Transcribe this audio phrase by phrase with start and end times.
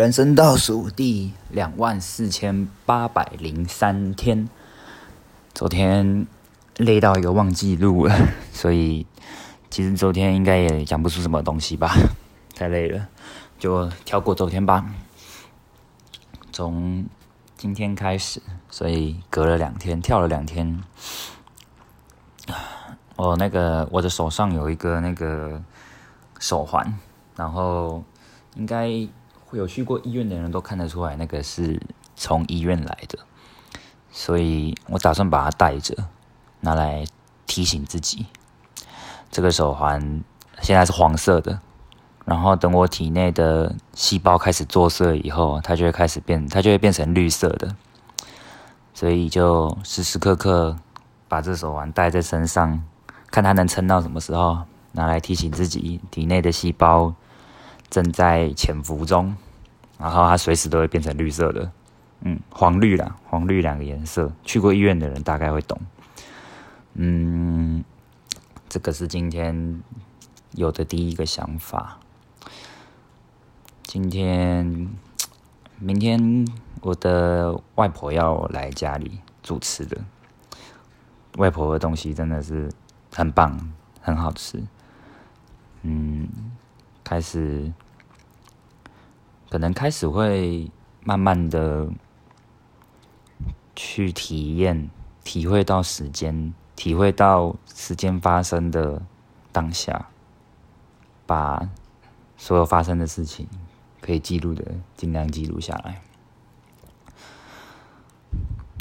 [0.00, 4.48] 人生倒数第两万四千八百零三天，
[5.52, 6.26] 昨天
[6.78, 9.06] 累到一个忘记录了，所以
[9.68, 11.94] 其实昨天应该也讲不出什么东西吧，
[12.56, 13.08] 太累了，
[13.58, 14.86] 就跳过昨天吧。
[16.50, 17.04] 从
[17.58, 18.40] 今天开始，
[18.70, 20.82] 所以隔了两天，跳了两天。
[23.16, 25.62] 我那个我的手上有一个那个
[26.38, 26.98] 手环，
[27.36, 28.02] 然后
[28.54, 29.06] 应该。
[29.50, 31.82] 会有去过医院的人都看得出来，那个是
[32.14, 33.18] 从医院来的，
[34.12, 35.92] 所以我打算把它带着，
[36.60, 37.04] 拿来
[37.48, 38.26] 提醒自己。
[39.28, 40.22] 这个手环
[40.62, 41.58] 现在是黄色的，
[42.24, 47.74] 然后等我体内的细胞开始作色以后，它就会开始变，它就会变成绿色的。
[48.94, 50.76] 所以就时时刻刻
[51.26, 52.84] 把这手环戴在身上，
[53.32, 54.58] 看它能撑到什么时候，
[54.92, 57.12] 拿来提醒自己体内的细胞。
[57.90, 59.36] 正在潜伏中，
[59.98, 61.72] 然后它随时都会变成绿色的，
[62.20, 65.76] 嗯，黄绿啦，黄绿两个颜色，去过医院的人大概会懂。
[66.94, 67.84] 嗯，
[68.68, 69.82] 这个是今天
[70.52, 71.98] 有的第一个想法。
[73.82, 74.88] 今天、
[75.80, 76.46] 明天
[76.82, 79.98] 我的外婆要来家里主持的，
[81.38, 82.70] 外婆的东西真的是
[83.12, 84.62] 很棒，很好吃。
[85.82, 86.28] 嗯。
[87.10, 87.72] 开始，
[89.50, 90.70] 可能开始会
[91.02, 91.90] 慢慢的
[93.74, 94.88] 去体验、
[95.24, 99.02] 体会到时间，体会到时间发生的
[99.50, 100.08] 当下，
[101.26, 101.68] 把
[102.36, 103.48] 所有发生的事情
[104.00, 104.64] 可以记录的
[104.96, 106.00] 尽量记录下来。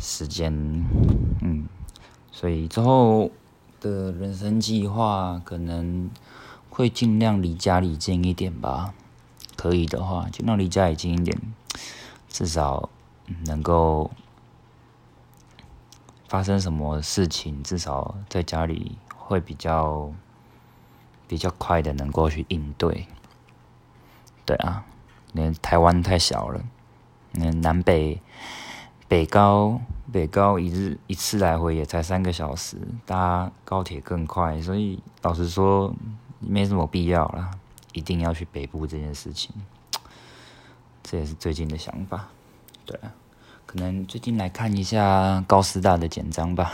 [0.00, 0.52] 时间，
[1.42, 1.68] 嗯，
[2.32, 3.30] 所以之后
[3.80, 6.10] 的人生计划可能。
[6.76, 8.92] 会尽量离家里近一点吧，
[9.56, 11.40] 可以的话，尽量离家里近一点，
[12.28, 12.90] 至少
[13.46, 14.10] 能够
[16.28, 20.12] 发生什么事情，至少在家里会比较
[21.26, 23.08] 比较快的能够去应对。
[24.44, 24.84] 对啊，
[25.32, 26.62] 那台湾太小了，
[27.32, 28.20] 那南北
[29.08, 29.80] 北高
[30.12, 32.76] 北高一日一次来回也才三个小时，
[33.06, 35.94] 搭高铁更快，所以老实说。
[36.38, 37.50] 没什么必要了，
[37.92, 39.52] 一定要去北部这件事情，
[41.02, 42.28] 这也是最近的想法。
[42.84, 42.98] 对，
[43.64, 46.72] 可能最近来看一下高师大的简章吧，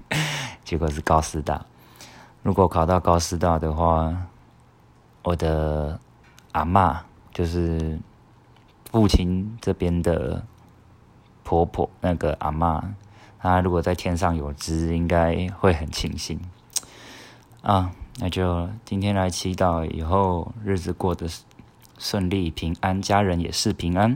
[0.64, 1.64] 结果是高师大。
[2.42, 4.14] 如果考到高师大的话，
[5.22, 6.00] 我的
[6.52, 7.98] 阿妈就是
[8.90, 10.44] 父亲这边的
[11.42, 12.94] 婆婆，那个阿妈，
[13.38, 16.40] 她如果在天上有知，应该会很庆幸
[17.62, 17.92] 啊。
[18.22, 21.26] 那就今天来祈祷，以后日子过得
[21.98, 24.14] 顺利平安，家人也是平安。